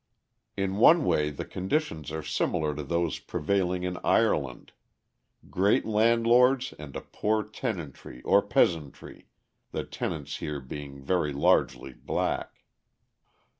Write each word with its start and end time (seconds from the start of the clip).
In 0.57 0.77
one 0.77 1.05
way 1.05 1.29
the 1.29 1.45
conditions 1.45 2.11
are 2.11 2.23
similar 2.23 2.73
to 2.73 2.81
those 2.81 3.19
prevailing 3.19 3.83
in 3.83 3.99
Ireland; 4.03 4.71
great 5.51 5.85
landlords 5.85 6.73
and 6.79 6.95
a 6.95 7.01
poor 7.01 7.43
tenantry 7.43 8.23
or 8.23 8.41
peasantry, 8.41 9.27
the 9.71 9.83
tenants 9.83 10.37
here 10.37 10.59
being 10.59 11.03
very 11.03 11.33
largely 11.33 11.93
black. 11.93 12.63